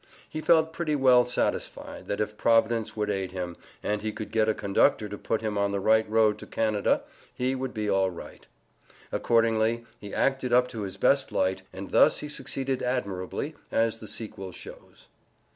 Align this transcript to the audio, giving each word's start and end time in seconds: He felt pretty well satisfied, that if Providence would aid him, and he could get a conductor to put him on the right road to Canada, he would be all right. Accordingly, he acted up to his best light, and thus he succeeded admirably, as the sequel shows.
He 0.27 0.41
felt 0.41 0.73
pretty 0.73 0.95
well 0.95 1.27
satisfied, 1.27 2.07
that 2.07 2.19
if 2.19 2.35
Providence 2.35 2.97
would 2.97 3.11
aid 3.11 3.33
him, 3.33 3.55
and 3.83 4.01
he 4.01 4.11
could 4.11 4.31
get 4.31 4.49
a 4.49 4.55
conductor 4.55 5.07
to 5.07 5.15
put 5.15 5.41
him 5.41 5.59
on 5.59 5.71
the 5.71 5.79
right 5.79 6.09
road 6.09 6.39
to 6.39 6.47
Canada, 6.47 7.03
he 7.31 7.53
would 7.53 7.71
be 7.71 7.87
all 7.87 8.09
right. 8.09 8.47
Accordingly, 9.11 9.85
he 9.99 10.11
acted 10.11 10.51
up 10.51 10.67
to 10.69 10.81
his 10.81 10.97
best 10.97 11.31
light, 11.31 11.61
and 11.71 11.91
thus 11.91 12.17
he 12.17 12.29
succeeded 12.29 12.81
admirably, 12.81 13.53
as 13.71 13.99
the 13.99 14.07
sequel 14.07 14.51
shows. 14.51 15.07